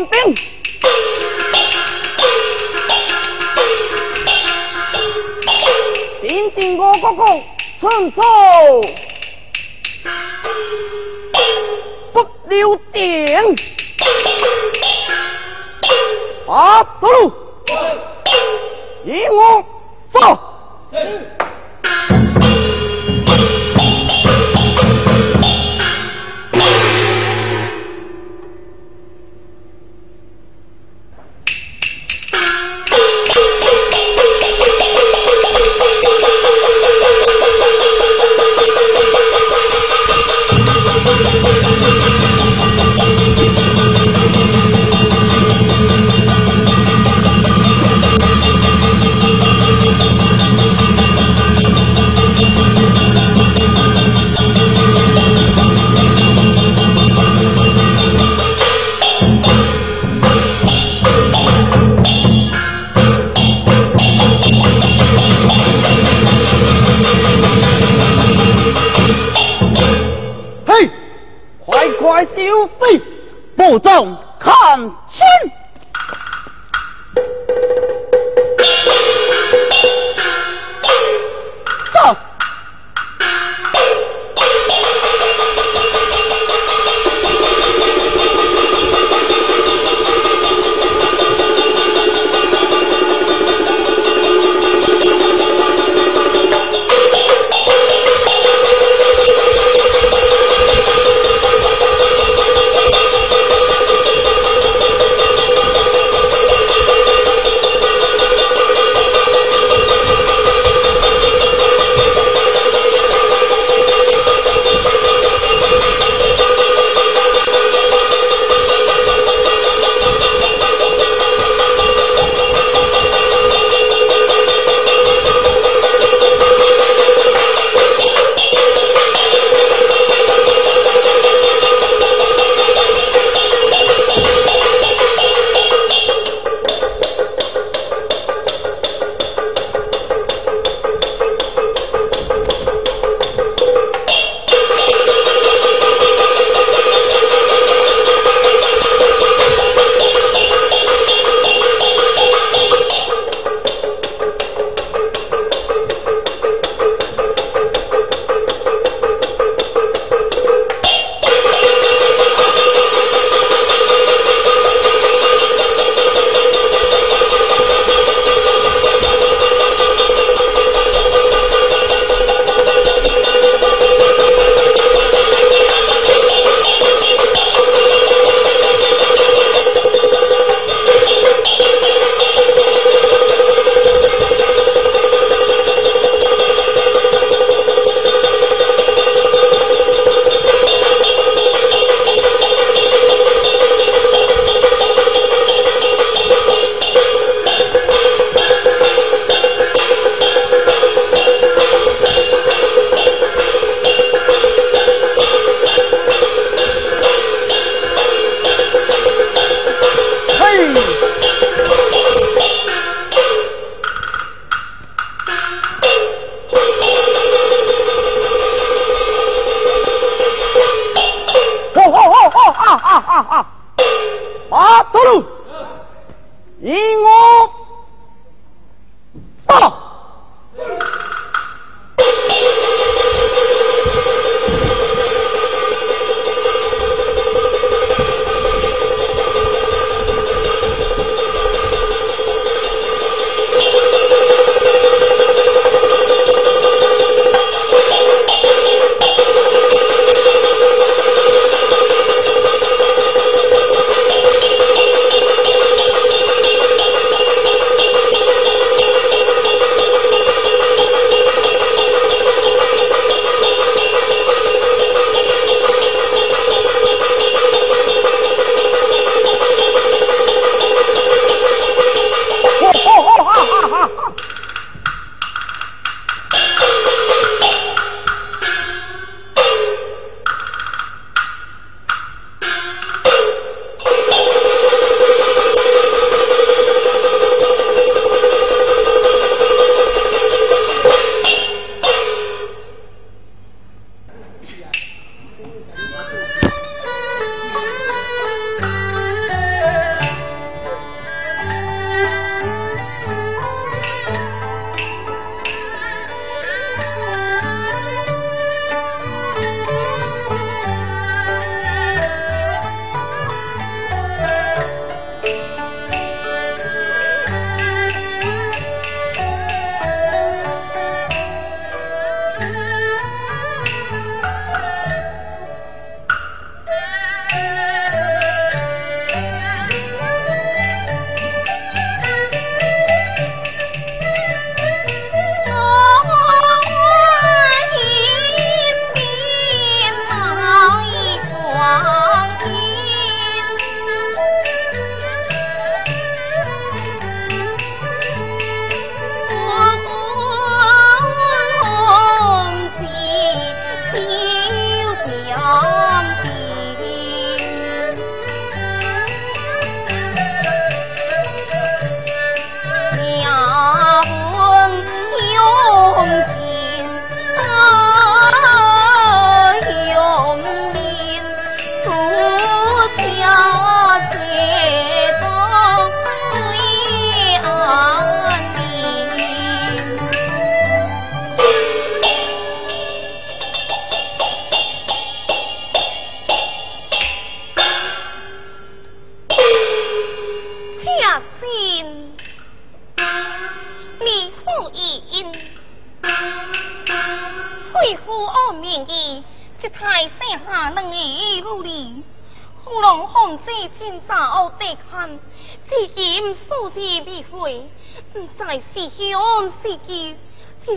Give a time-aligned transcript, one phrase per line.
[0.00, 0.34] 了数万兵。
[6.22, 7.24] 听听我哥哥
[7.80, 8.22] 春秋。
[12.12, 13.56] 不留情，
[16.48, 17.32] 啊，走路，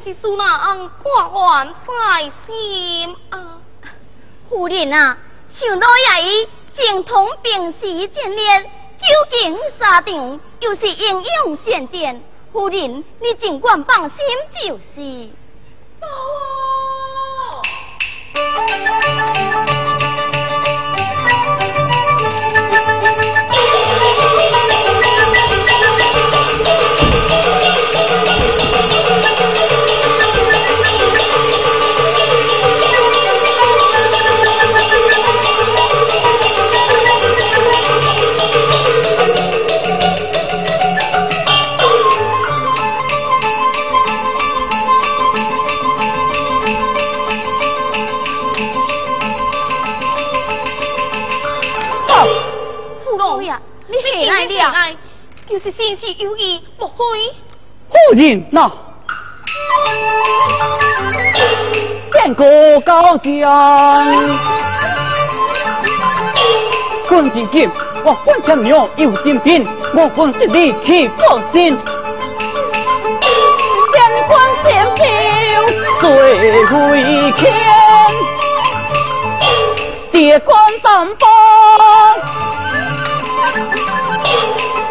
[0.04, 3.62] 是苏那人挂怀在心啊。
[4.50, 5.18] 夫人啊，
[5.50, 12.22] 想到也伊精通兵士战略，究竟沙场，又是英勇善战。
[12.52, 14.18] 夫人，你尽管放心
[14.62, 15.30] 就是。
[16.02, 16.08] 就
[58.13, 58.72] 人呐、
[62.12, 63.27] 变个高将，
[67.10, 67.70] 军旗军，
[68.05, 71.75] 我军枪娘有金兵，我军是力气不行，
[73.91, 75.01] 天光天兵
[76.00, 76.05] 最
[76.51, 77.41] 为天，
[80.12, 81.27] 铁光担保。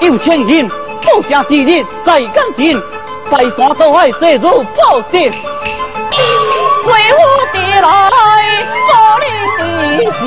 [0.01, 0.69] 有钱人，
[1.03, 2.83] 富家之人在干净。
[3.33, 7.19] 在山倒海射入宝石，为虎
[7.51, 7.83] 地来
[8.91, 9.25] 保你
[9.57, 9.61] 的
[10.19, 10.21] 心。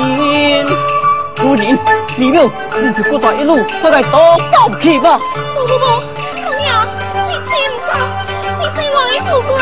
[1.36, 1.78] 夫人，
[2.18, 2.50] 你了，
[2.82, 4.18] 你就过在一路，快来多
[4.50, 5.20] 走去吧。
[5.54, 6.66] 不不不，老爷，
[7.28, 7.54] 你轻
[7.86, 7.88] 走，
[8.58, 9.54] 你是我主官，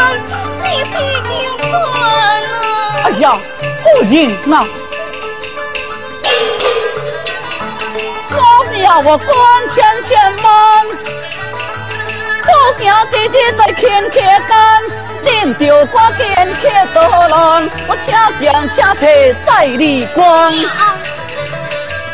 [0.63, 0.95] 你是
[1.29, 2.49] 警官啊。
[3.05, 3.25] 哎呀，
[3.83, 4.15] 夫人
[4.49, 4.55] 呐。
[8.83, 9.29] 要我关
[9.75, 9.77] 千
[10.09, 10.47] 千万，
[12.55, 14.17] 好兄弟弟在天客
[14.49, 14.55] 干，
[15.25, 16.23] 恁就挂天
[16.55, 16.63] 客
[16.95, 17.35] 多人，
[17.89, 20.53] 我请将请配在里光。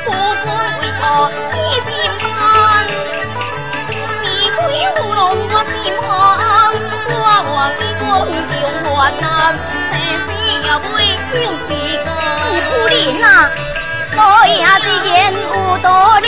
[0.06, 0.48] 不管
[0.80, 2.26] 为何你心寒，
[4.22, 4.58] 你归
[4.96, 5.20] 乌龙
[5.50, 5.54] 我
[5.84, 6.08] 心慌，
[7.10, 7.14] 我
[7.52, 8.02] 望你公
[8.48, 8.58] 中
[8.96, 9.28] 患难，
[9.92, 9.94] 生
[10.24, 10.28] 死
[10.64, 10.66] 也
[10.96, 10.96] 未
[11.30, 11.34] 定
[11.68, 11.70] 时
[12.02, 12.08] 个。
[12.50, 13.26] 你不灵呐！
[14.16, 16.26] 我也是言无道理，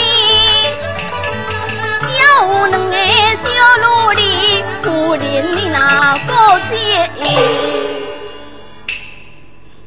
[2.21, 2.21] 有
[2.67, 2.95] 两个
[3.43, 3.49] 小
[3.81, 5.23] 奴隶，夫人
[5.55, 5.77] 你那
[6.25, 6.31] 个
[6.69, 6.73] 姐，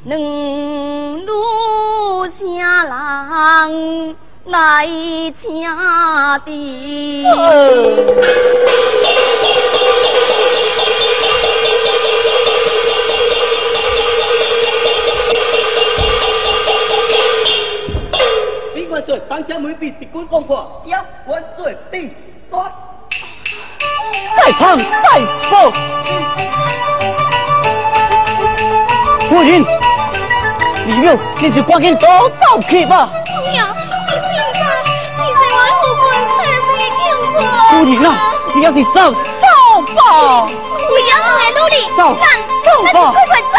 [0.04, 0.12] 两
[1.24, 2.94] 路下郎
[4.44, 4.86] 来
[5.42, 7.24] 家的。
[18.88, 19.20] 万岁！
[19.28, 21.76] 当家门第敌军攻破，要万岁！
[21.90, 22.10] 第
[22.50, 22.72] 端，
[24.36, 24.84] 再唱再
[25.50, 25.52] 奏。
[29.28, 29.64] 夫人，
[30.86, 33.08] 李六，你就赶紧走走去吧。
[33.52, 34.56] 娘，你现在
[35.18, 36.04] 你在外后官
[36.36, 36.36] 才
[36.68, 37.36] 被惊慌。
[37.70, 38.08] 夫人啊，
[38.54, 39.46] 你要是走走
[39.94, 39.98] 吧。
[40.88, 42.00] 我要来努力，走
[42.64, 43.58] 走吧，快快走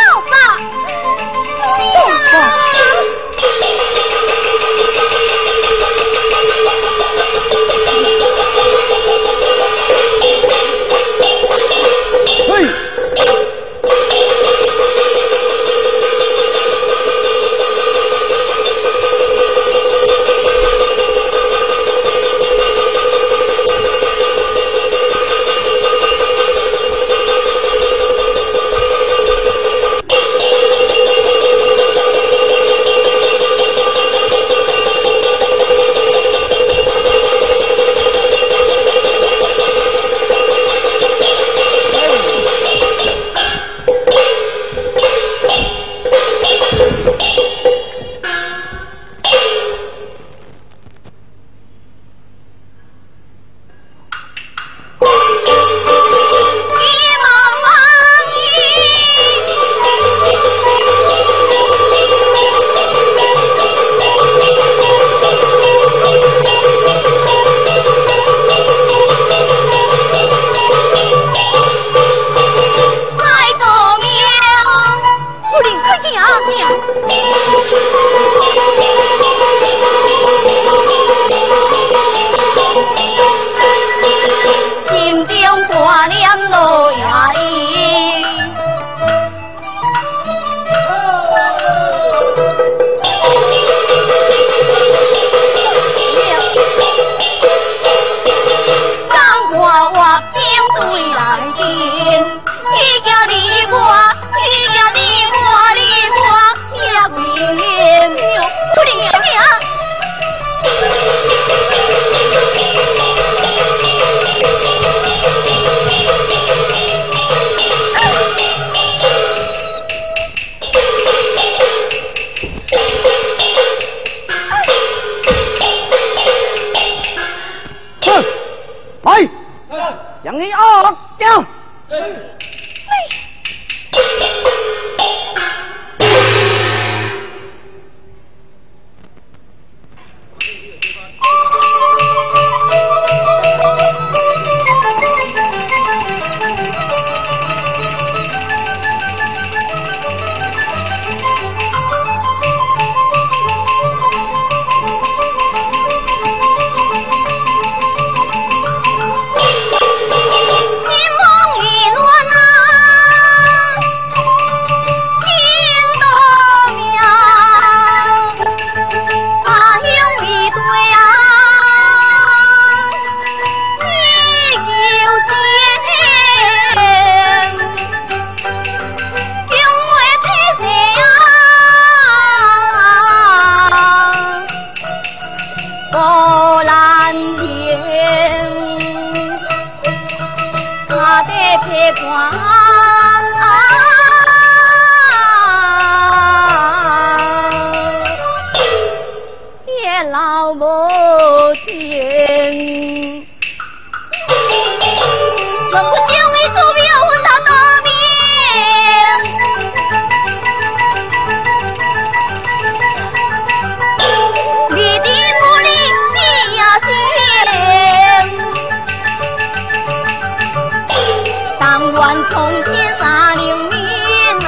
[222.08, 223.76] 管从天上流云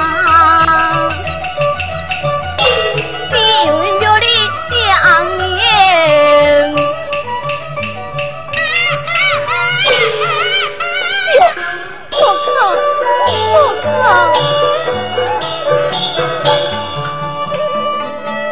[3.30, 3.36] 明
[4.00, 4.26] 月里
[4.70, 4.88] 亮
[5.36, 5.44] 年
[12.12, 12.48] 我靠
[13.28, 13.44] 我
[13.82, 13.84] 靠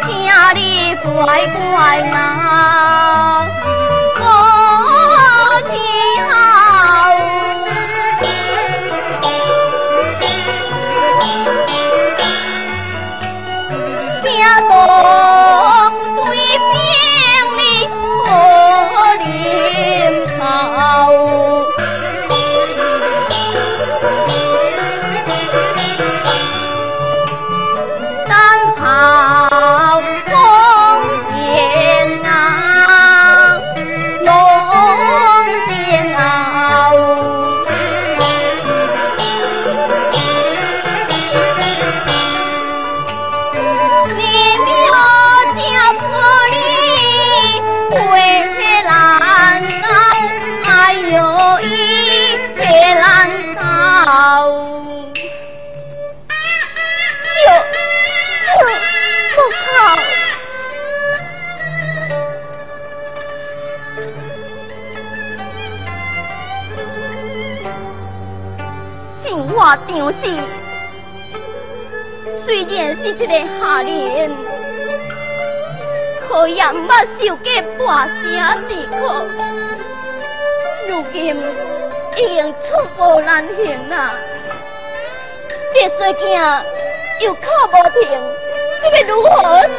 [0.07, 0.61] 家里
[0.97, 1.09] 乖
[1.47, 2.98] 乖啦
[70.11, 70.17] 是。
[72.45, 74.31] 虽然是一个下人，
[76.29, 77.47] 可也毋捌受过
[77.87, 77.87] 半
[78.23, 78.27] 点
[78.69, 78.97] 之苦。
[80.89, 81.17] 如今
[82.17, 82.67] 已经寸
[82.97, 84.15] 步难行啦，
[85.75, 86.25] 这罪囝
[87.21, 88.09] 又靠无停，
[88.83, 89.29] 你欲如何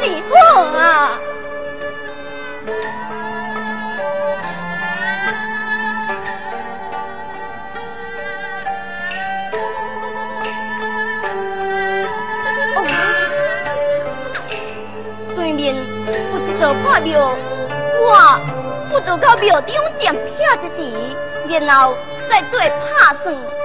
[0.30, 1.18] 好啊？
[16.70, 17.36] 做破庙，
[18.00, 18.40] 我
[18.90, 21.96] 不如到庙中占票一记，然后
[22.30, 23.59] 再做拍算。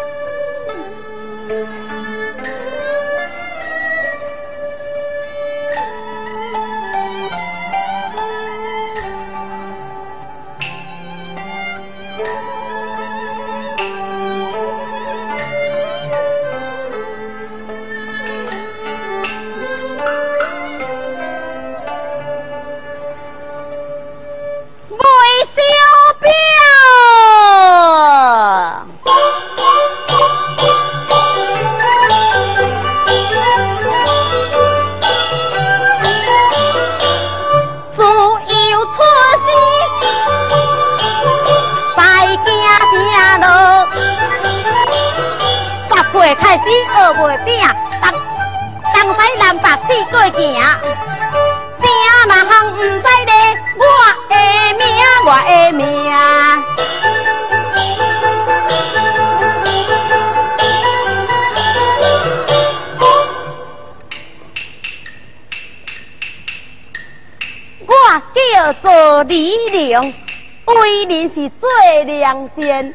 [72.26, 72.94] 良善，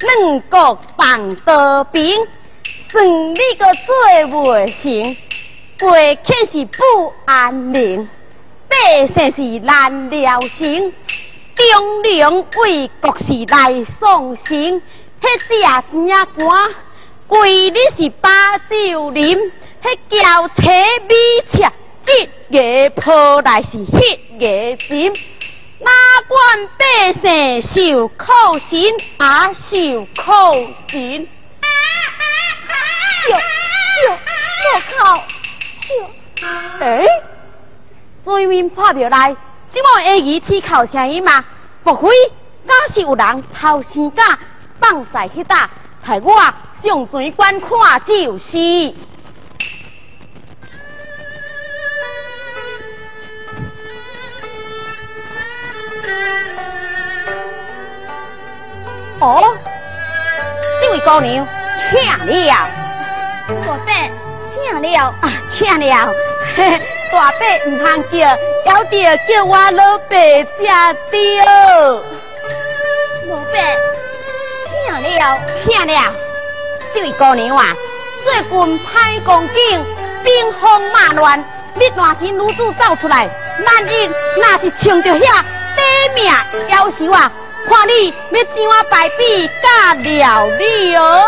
[0.00, 2.26] 两国放刀兵，
[2.90, 5.16] 算你个做未成，
[5.78, 5.90] 过
[6.24, 8.08] 去是不安宁，
[8.70, 10.90] 百姓是难了心，
[11.54, 14.80] 忠良为国是来送行，
[15.20, 16.48] 迄只声歌，
[17.28, 19.50] 为你是把酒啉，
[19.82, 20.62] 迄轿车
[21.10, 21.14] 米
[21.52, 21.70] 车，
[22.06, 25.12] 一夜抱来是迄夜情。
[25.78, 25.90] 哪
[26.76, 28.24] 百姓受苦
[28.58, 30.26] 刑，也受苦
[30.90, 31.26] 刑。
[33.30, 33.36] 哟
[34.04, 34.18] 哟，
[34.64, 35.24] 我靠！
[36.80, 37.04] 哎，
[38.24, 39.36] 对面破庙内，
[39.72, 41.44] 怎么会耳听口声音嘛？
[41.84, 42.08] 莫非
[42.66, 44.38] 假是有人偷生假
[44.78, 45.70] 放在去打，
[46.02, 46.34] 害我
[46.82, 47.68] 上水关看
[48.06, 48.94] 就是。
[59.22, 59.56] 哦，
[60.82, 61.46] 这位姑娘，
[61.92, 61.94] 请
[62.26, 62.50] 了。
[63.46, 63.86] 大伯，
[64.52, 66.12] 请了啊，请了。
[67.12, 68.18] 大伯唔通叫，
[68.66, 70.16] 要得叫我老伯
[70.58, 71.14] 才对。
[73.28, 73.54] 老伯，
[74.66, 75.94] 请了，请了。
[76.92, 77.62] 这位姑娘啊，
[78.24, 79.84] 最近歹光景，
[80.24, 81.38] 兵荒马乱，
[81.74, 83.30] 你大钱女子走出来，
[83.64, 85.44] 万一那是冲着遐
[85.76, 85.82] 得
[86.16, 86.26] 命
[86.70, 87.30] 要求啊！
[87.68, 91.24] 看你要怎啊败笔加了你哦，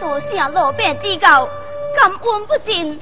[0.00, 1.48] 多谢老伯指教，
[1.96, 3.00] 感恩不尽。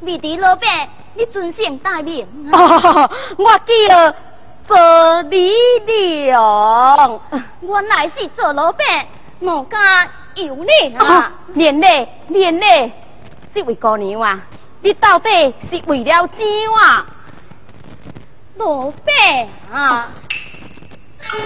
[0.00, 0.66] 未知老伯，
[1.14, 2.26] 你尊姓大名？
[2.52, 4.14] 我叫
[4.66, 5.52] 做李
[6.26, 7.20] 良，
[7.60, 8.84] 原来是做老伯，
[9.40, 11.32] 我家有你啊！
[11.54, 12.92] 连累连累，
[13.54, 14.40] 这位姑娘啊，
[14.80, 15.30] 你到底
[15.70, 16.46] 是为了怎
[16.78, 17.06] 啊？
[18.56, 18.92] 老伯
[19.72, 20.08] 啊！
[20.08, 20.49] 我
[21.32, 21.36] 哦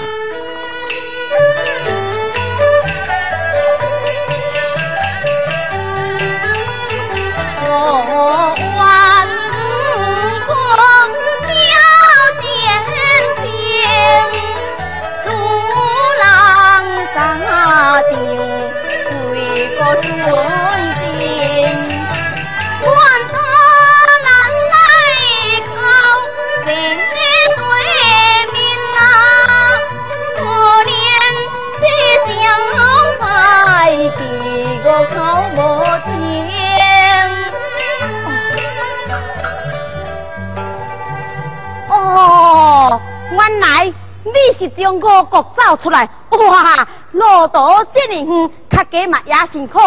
[43.44, 43.92] 原来
[44.24, 46.88] 你是从五国走出来，哇！
[47.12, 47.58] 路途
[47.92, 49.78] 这么远，客家嘛也辛苦。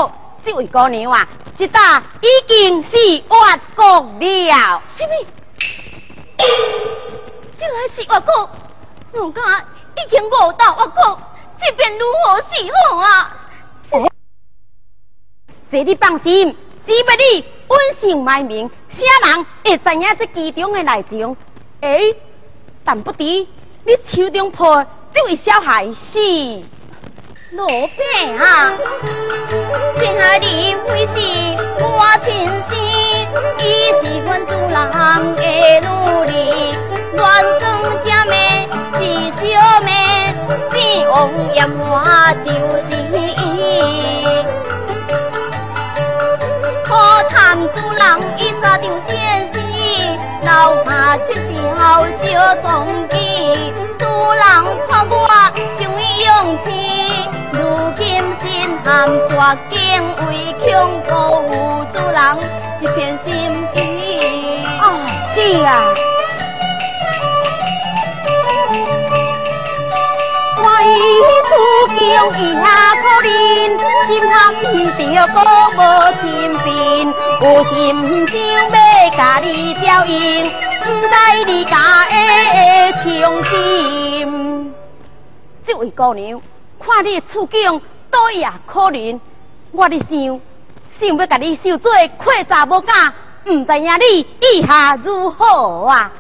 [0.46, 3.86] 这位姑娘啊，这打已经是外国
[4.20, 4.82] 了。
[4.96, 5.12] 什么？
[7.58, 8.50] 竟然是外国？
[9.14, 9.66] 我家
[9.96, 11.20] 已经误到外国，
[11.60, 13.34] 这边如何是好啊？
[15.72, 21.36] 这你放心，只要你稳姓埋名，啥人会知影这其中的内情？
[21.82, 22.14] 哎。
[22.90, 23.48] 但不知你
[24.06, 24.82] 手中抱
[25.14, 26.64] 这位小孩是
[27.52, 28.02] 老伯
[28.40, 28.78] 啊，
[30.00, 31.18] 生下你为是
[31.84, 31.86] 我
[32.24, 32.72] 亲生，
[33.60, 33.62] 伊
[34.02, 34.74] 是阮主人
[35.36, 35.42] 的
[35.86, 36.32] 努力，
[37.16, 37.62] 乱生
[38.06, 38.98] 家妹是
[39.36, 39.46] 小
[39.82, 39.90] 妹，
[40.72, 40.76] 生
[41.10, 41.18] 王
[41.54, 41.84] 爷我
[42.46, 42.48] 就
[42.88, 43.60] 是伊，
[46.86, 46.90] 可
[47.30, 48.02] 叹主人
[48.38, 48.90] 伊早定
[50.58, 51.22] 老怕失
[51.78, 53.16] 好小壮举，
[54.00, 54.42] 主人
[54.88, 55.14] 夸我
[55.80, 56.68] 就会勇气。
[57.52, 57.58] 如
[57.96, 58.02] 今
[58.42, 59.32] 心寒绝
[59.70, 59.78] 境，
[60.28, 60.32] 为
[60.66, 60.68] 强
[61.08, 62.20] 保护主人
[62.82, 63.30] 一片心
[63.72, 63.78] 机。
[64.82, 64.84] 哦，
[65.36, 66.07] 是啊。
[71.98, 73.28] 出京以下可怜，
[74.08, 74.54] 心坎
[74.98, 75.42] 着过
[75.74, 75.82] 无
[76.22, 76.26] 心
[76.64, 76.70] 病，
[77.42, 77.76] 有心
[78.28, 78.32] 想
[78.70, 78.72] 要
[79.18, 80.16] 甲你照应。
[81.12, 82.14] 在你家的
[83.02, 84.76] 情心，
[85.66, 86.40] 这位姑娘，
[86.80, 87.82] 看你处境
[88.12, 89.20] 多也可怜，
[89.72, 90.40] 我的想，
[91.00, 93.12] 想要甲你收做快查某囝，
[93.46, 96.12] 唔知影你意下如何啊？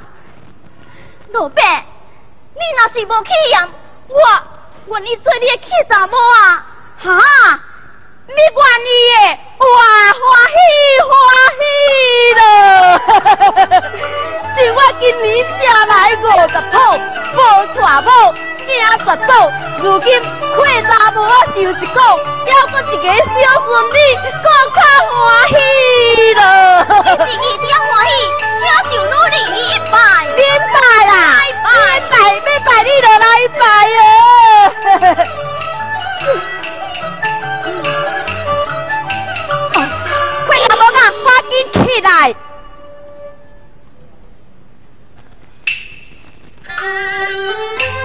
[1.33, 1.63] 老伯，
[2.55, 3.69] 你若是无去验，
[4.09, 4.15] 我
[4.87, 6.65] 愿意做你的契查某啊！
[6.99, 7.09] 哈？
[8.27, 9.65] 你愿意的，我
[10.19, 10.59] 欢喜
[11.07, 11.11] 欢
[11.57, 11.61] 喜
[14.41, 14.46] 了。
[14.57, 16.75] 是我今年生来五十套，
[17.35, 17.39] 抱
[17.79, 18.09] 大某，
[18.65, 18.67] 惊
[18.97, 19.31] 十组，
[19.83, 20.09] 如今
[20.55, 21.17] 快大某
[21.53, 22.01] 就一个，
[22.47, 23.97] 要不一个小孙女，
[24.41, 25.15] 过卡欢
[25.49, 25.53] 喜
[26.33, 26.41] 了。
[27.25, 28.11] 你自己了欢喜，
[28.63, 29.49] 了就努力去
[29.91, 29.95] 拜，
[30.73, 31.13] 拜啦，
[31.63, 31.65] 拜
[32.09, 32.13] 拜，
[32.65, 33.25] 拜你就来
[33.59, 33.61] 拜
[33.93, 33.99] 哦。
[40.47, 42.35] 快大某啊，赶紧起来！
[46.77, 47.96] 啊。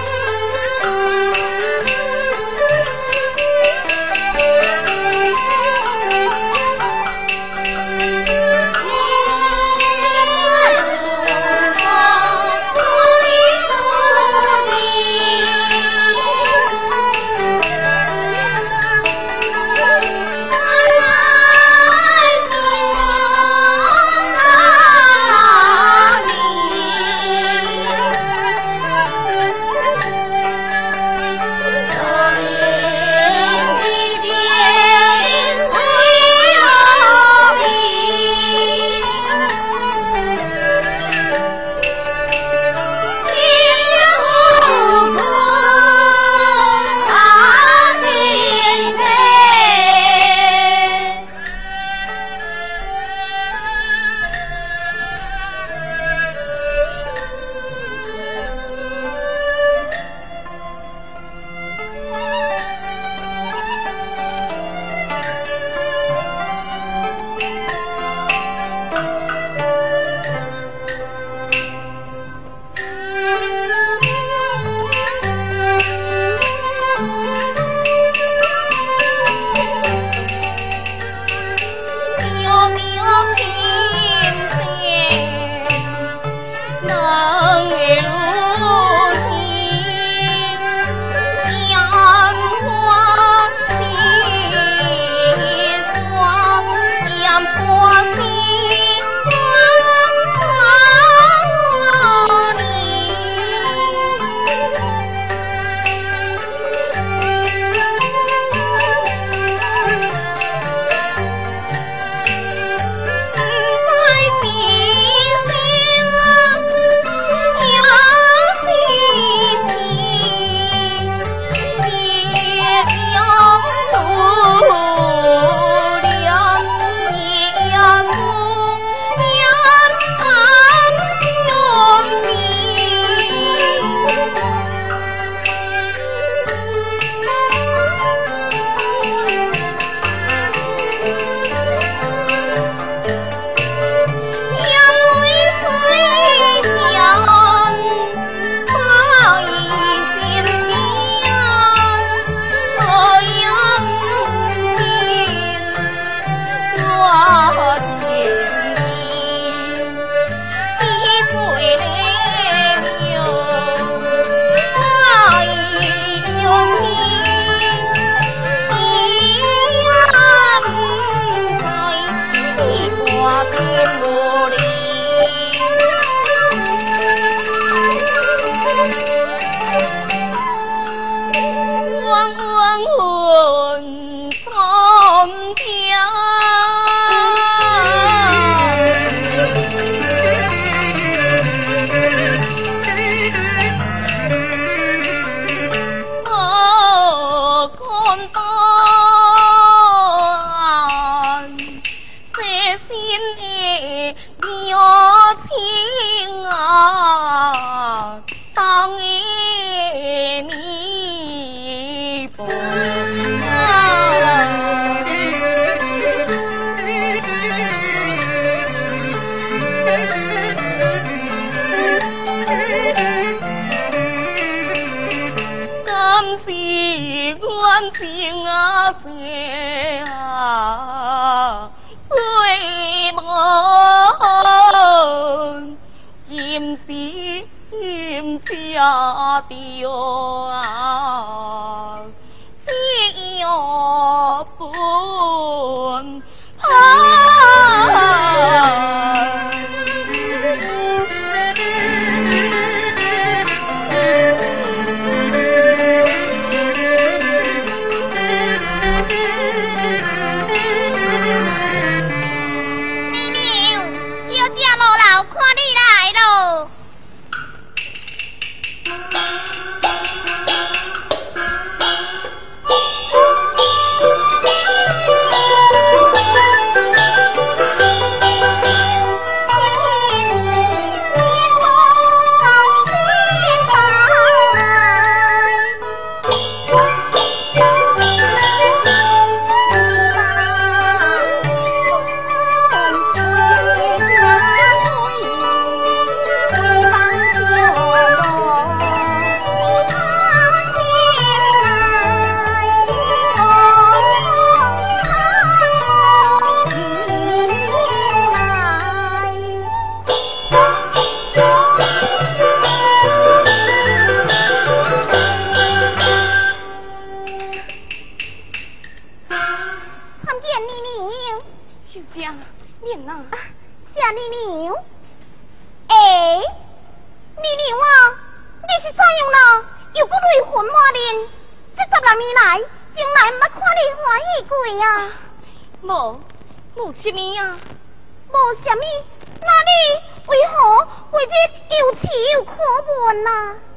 [341.83, 342.07] 多愁
[342.45, 342.51] 可
[342.87, 343.29] 闷啊！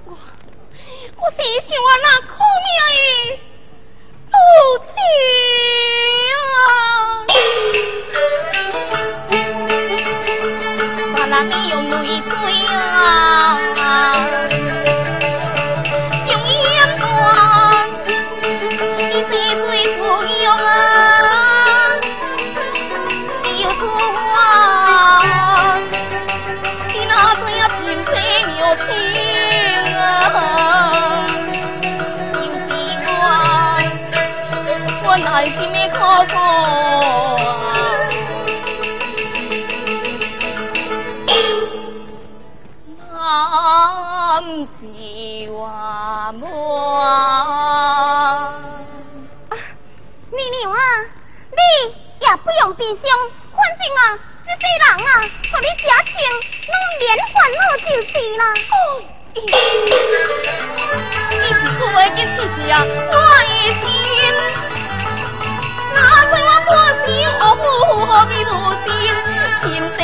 [0.04, 1.42] 我我想
[1.82, 2.30] 我那苦
[2.62, 2.88] 命儿
[4.30, 4.34] 多
[4.86, 4.88] 情
[6.68, 6.68] 啊，
[11.16, 11.92] 我那里有玫
[12.22, 12.32] 瑰
[12.66, 12.74] 啊。
[54.76, 55.10] 人啊，
[55.50, 56.14] 看你吃穿，
[56.66, 58.42] 侬免烦我就是啦。
[61.30, 61.44] 你
[61.78, 62.56] 父母亲是？
[63.10, 63.48] 我的
[63.80, 63.84] 心，
[65.94, 66.68] 哪知我父
[67.38, 67.64] 何苦
[68.06, 68.46] 何必无
[68.84, 68.88] 情？
[69.62, 69.64] 情
[69.96, 70.00] 在。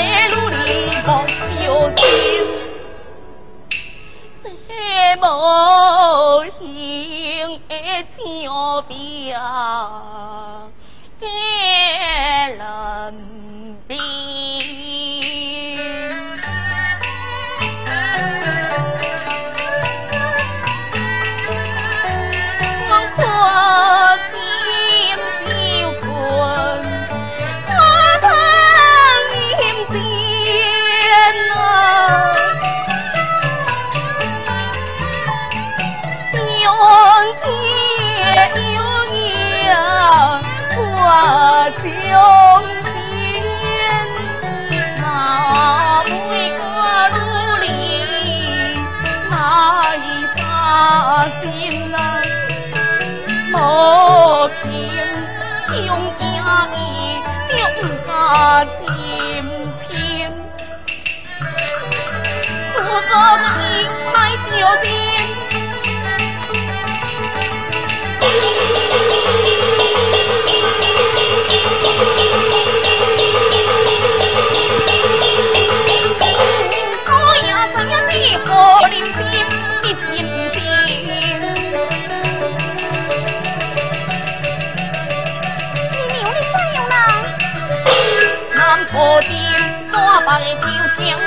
[90.32, 90.62] 爱就
[90.96, 91.21] 像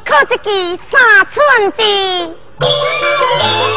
[0.00, 3.71] 靠一支三寸地。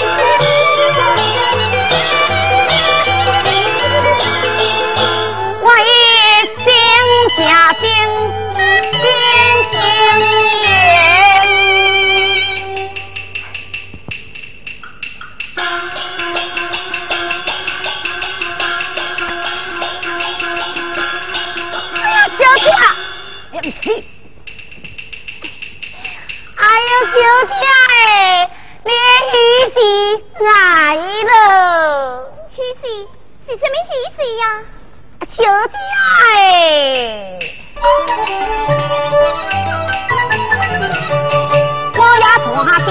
[30.45, 32.83] 来了，喜事
[33.47, 34.43] 是什么喜事呀？
[35.35, 35.37] 小
[35.67, 35.73] 姐
[36.37, 36.39] 哎，
[41.97, 42.87] 我呀大店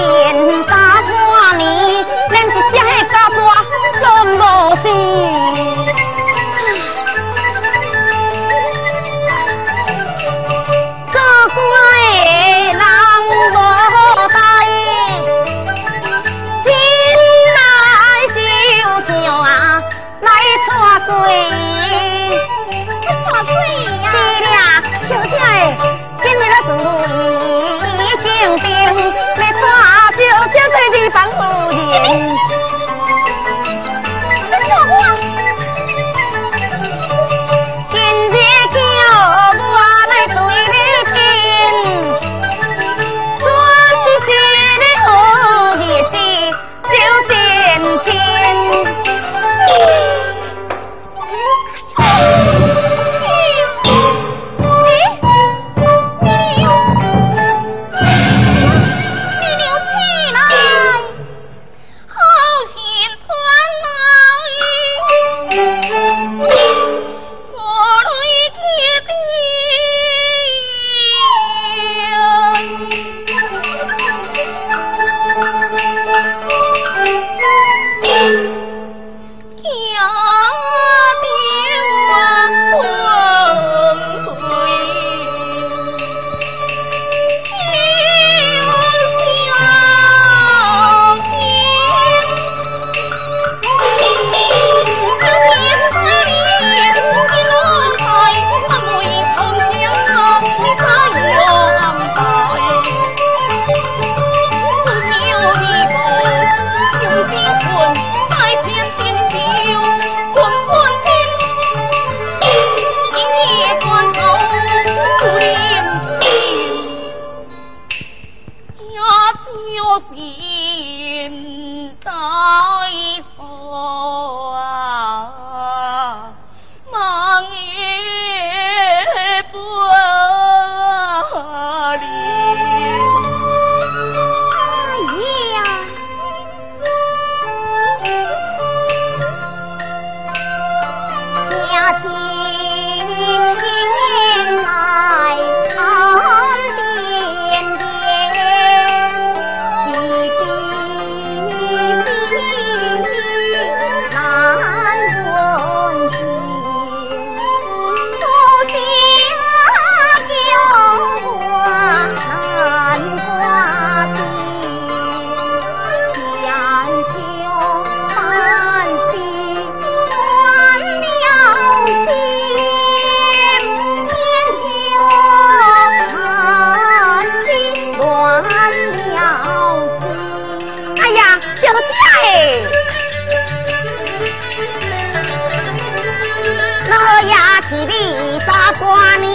[188.79, 189.25] 挂你，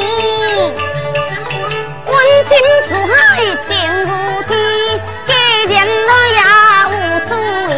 [2.07, 2.13] 问
[2.49, 2.53] 君
[2.89, 3.17] 此海
[3.69, 3.71] 情
[4.05, 4.09] 如
[4.43, 4.51] 天，
[5.27, 5.31] 既
[5.73, 5.77] 然
[6.09, 6.39] 我也
[6.91, 6.95] 无
[7.27, 7.31] 处
[7.71, 7.73] 依，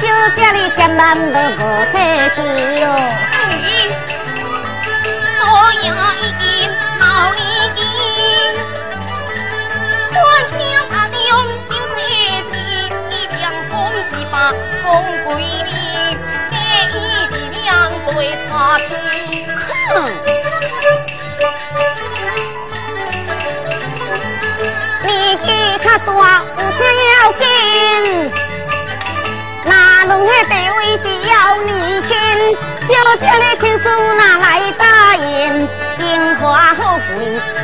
[0.00, 0.04] 就
[0.40, 1.60] 家里千万都不
[1.92, 1.94] 得
[2.34, 2.38] 去
[2.80, 2.84] 哟。
[5.42, 5.48] 我
[5.82, 5.88] 有
[6.18, 6.44] 一件
[6.98, 7.38] 好礼
[7.76, 7.78] 金，
[10.10, 10.18] 官
[10.50, 10.60] 家
[10.90, 11.30] 他的永
[11.68, 11.98] 久铁
[12.50, 12.52] 骑，
[13.10, 13.72] 一将红
[14.10, 14.34] 旗把
[14.82, 14.84] 红
[15.24, 15.68] 桂林，
[16.50, 16.54] 给
[16.98, 17.68] 一匹娘
[18.06, 18.10] 对
[18.48, 18.82] 花听，
[19.94, 20.39] 哼。
[26.04, 27.42] 多有孝紧，
[29.64, 29.70] 那
[30.06, 31.32] 龙的地位是要
[31.64, 31.68] 你
[32.02, 32.10] 亲，
[32.88, 33.84] 小姐的亲属
[34.14, 34.48] 哪来
[34.78, 34.82] 答
[35.16, 35.68] 应？
[35.98, 36.02] 荣
[36.36, 36.40] 华
[36.74, 36.78] 富
[37.14, 37.16] 贵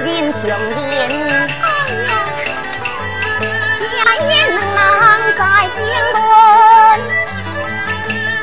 [0.05, 0.77] 人上人，
[3.81, 4.31] 哎呀，家人
[4.75, 4.77] 难
[5.37, 5.41] 再
[5.75, 5.77] 兴
[6.13, 6.17] 隆，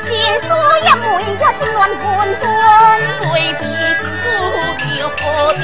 [0.08, 0.10] 亲
[0.42, 0.46] 属
[0.82, 1.02] 也为
[1.38, 2.02] 我心乱混
[2.40, 2.42] 沌，
[3.20, 3.22] 对
[3.54, 3.62] 比
[4.00, 4.02] 不
[5.04, 5.62] 亲事就破定，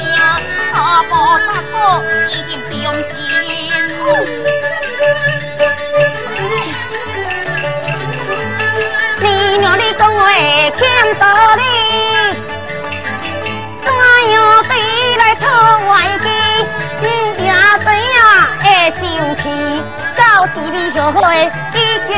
[0.73, 1.11] 阿婆
[1.47, 1.73] 大哥
[2.27, 3.01] 已经相信。
[9.59, 10.79] 娘你讲话欠
[11.19, 11.25] 道
[11.55, 11.61] 理，
[13.83, 13.87] 怎
[14.31, 14.33] 样
[14.67, 14.71] 对
[15.17, 15.45] 来讨
[15.87, 16.25] 外机？
[17.01, 17.03] 真
[17.37, 17.41] 正
[17.83, 18.05] 知影
[18.63, 18.65] 会
[18.99, 19.01] 生
[19.37, 19.43] 气，
[20.17, 21.21] 到时你后悔
[21.73, 21.75] 已
[22.07, 22.09] 经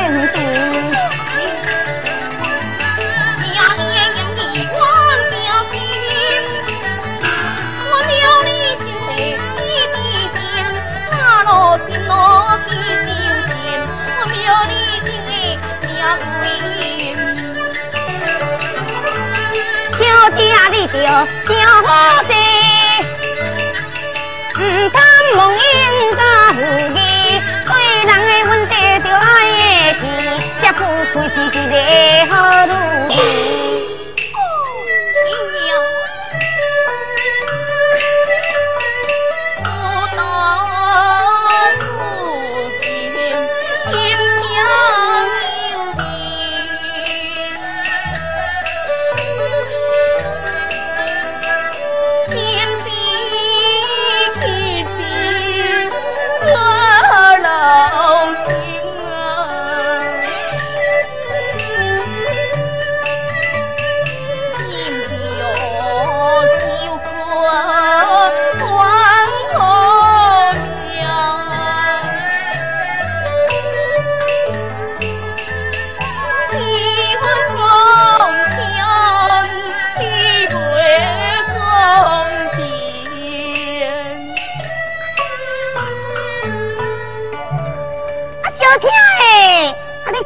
[20.31, 20.37] 迟。
[20.83, 20.97] 着
[21.47, 21.53] 小
[21.85, 21.87] 好
[22.23, 22.31] 事，
[24.59, 24.61] 唔
[24.91, 24.95] 贪
[25.35, 25.57] 蒙恩
[26.17, 26.21] 加
[26.53, 26.57] 福
[26.93, 26.97] 气，
[27.65, 27.71] 对
[28.05, 28.71] 人的问题
[29.03, 30.03] 就爱的是，
[30.61, 30.81] 这富
[31.13, 31.73] 贵是一个
[32.35, 33.92] 好女儿。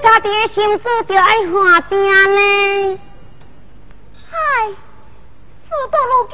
[0.08, 2.00] 家己的心思就爱换定
[2.34, 3.00] 呢。
[4.32, 4.36] 唉，
[4.70, 6.34] 事到如今，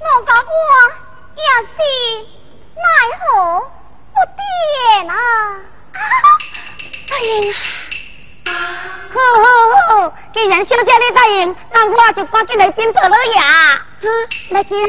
[0.00, 0.48] 我甲我
[1.34, 1.76] 也是
[2.76, 2.82] 奈
[3.18, 3.24] 何
[4.12, 4.38] 不得
[5.08, 5.14] 啊！
[7.08, 7.28] 答应，
[9.08, 9.44] 好好
[9.74, 13.40] 好，既然小姐你答应，那我就赶紧来变做老爷。
[13.40, 13.80] 哈，
[14.50, 14.76] 来听。
[14.78, 14.84] 一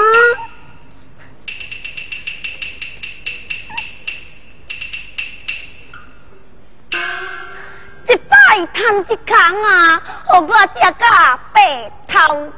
[8.52, 12.52] 爱叹一空啊，互我食个白头